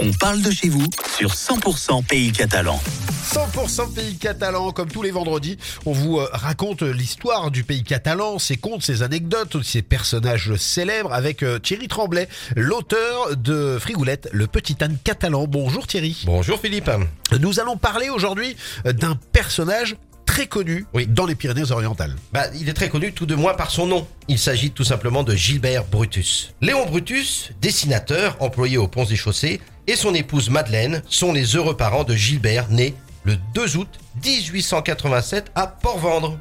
[0.00, 2.80] On parle de chez vous sur 100% Pays Catalan.
[3.28, 8.38] 100% pays catalan, comme tous les vendredis, on vous euh, raconte l'histoire du pays catalan,
[8.38, 12.26] ses contes, ses anecdotes, ses personnages célèbres avec euh, Thierry Tremblay,
[12.56, 15.46] l'auteur de Frigoulette, le petit âne catalan.
[15.46, 16.22] Bonjour Thierry.
[16.24, 16.90] Bonjour Philippe.
[17.38, 18.56] Nous allons parler aujourd'hui
[18.86, 21.06] euh, d'un personnage très connu Oui.
[21.06, 22.16] dans les Pyrénées-Orientales.
[22.32, 24.08] Bah, il est très connu tout de moins par son nom.
[24.28, 26.54] Il s'agit tout simplement de Gilbert Brutus.
[26.62, 31.76] Léon Brutus, dessinateur, employé aux ponts et chaussées, et son épouse Madeleine sont les heureux
[31.76, 33.88] parents de Gilbert, né le 2 août
[34.22, 36.38] 1887 à Port-Vendre.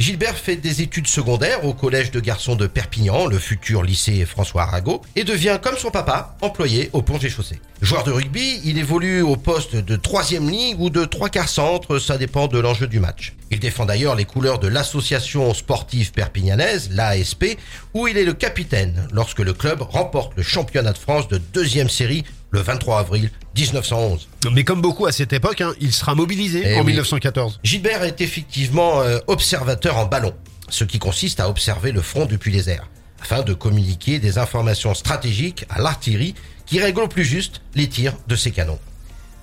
[0.00, 4.62] Gilbert fait des études secondaires au collège de garçons de Perpignan, le futur lycée François
[4.62, 7.60] Arago, et devient, comme son papa, employé aux ponts et chaussées.
[7.80, 12.00] Joueur de rugby, il évolue au poste de troisième ligne ou de trois quarts centre,
[12.00, 13.34] ça dépend de l'enjeu du match.
[13.52, 17.56] Il défend d'ailleurs les couleurs de l'association sportive perpignanaise, l'ASP,
[17.94, 21.88] où il est le capitaine lorsque le club remporte le championnat de France de deuxième
[21.88, 24.28] série le 23 avril 1911.
[24.52, 26.92] Mais comme beaucoup à cette époque, hein, il sera mobilisé Eh en oui.
[26.92, 27.58] 1914.
[27.64, 30.32] Gilbert est effectivement euh, observateur en ballon,
[30.68, 32.88] ce qui consiste à observer le front depuis les airs,
[33.20, 38.14] afin de communiquer des informations stratégiques à l'artillerie qui règle au plus juste les tirs
[38.28, 38.78] de ses canons.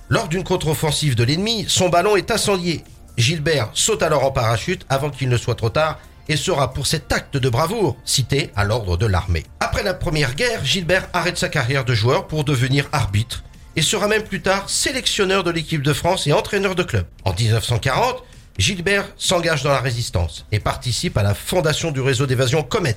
[0.08, 2.82] Lors d'une contre-offensive de l'ennemi, son ballon est incendié.
[3.18, 7.12] Gilbert saute alors en parachute avant qu'il ne soit trop tard et sera pour cet
[7.12, 9.44] acte de bravoure cité à l'ordre de l'armée.
[9.60, 13.42] Après la première guerre, Gilbert arrête sa carrière de joueur pour devenir arbitre
[13.76, 17.06] et sera même plus tard sélectionneur de l'équipe de France et entraîneur de club.
[17.24, 18.22] En 1940,
[18.58, 22.96] Gilbert s'engage dans la résistance et participe à la fondation du réseau d'évasion Comet,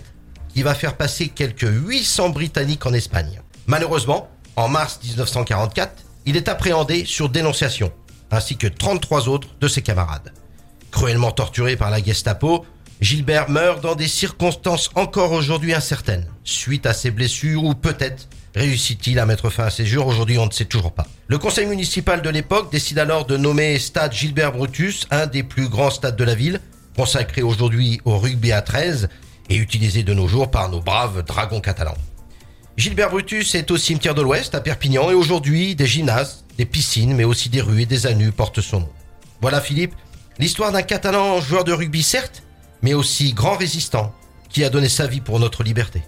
[0.54, 3.42] qui va faire passer quelques 800 Britanniques en Espagne.
[3.68, 7.92] Malheureusement, en mars 1944, il est appréhendé sur dénonciation,
[8.32, 10.34] ainsi que 33 autres de ses camarades.
[10.92, 12.66] Cruellement torturé par la Gestapo,
[13.02, 19.20] Gilbert meurt dans des circonstances encore aujourd'hui incertaines, suite à ses blessures ou peut-être réussit-il
[19.20, 21.06] à mettre fin à ses jours, aujourd'hui on ne sait toujours pas.
[21.28, 25.68] Le conseil municipal de l'époque décide alors de nommer Stade Gilbert Brutus, un des plus
[25.68, 26.62] grands stades de la ville,
[26.96, 29.10] consacré aujourd'hui au rugby à 13
[29.50, 31.98] et utilisé de nos jours par nos braves dragons catalans.
[32.78, 37.14] Gilbert Brutus est au cimetière de l'Ouest à Perpignan et aujourd'hui des gymnases, des piscines
[37.14, 38.90] mais aussi des rues et des anus portent son nom.
[39.42, 39.96] Voilà Philippe,
[40.40, 42.45] l'histoire d'un Catalan joueur de rugby certes,
[42.86, 44.14] mais aussi grand résistant
[44.48, 46.04] qui a donné sa vie pour notre liberté.